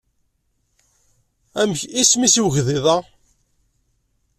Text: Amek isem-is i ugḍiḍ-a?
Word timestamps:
Amek 1.59 1.81
isem-is 2.01 2.35
i 2.39 2.41
ugḍiḍ-a? 2.45 2.97